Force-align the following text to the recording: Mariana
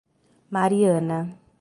Mariana 0.53 1.21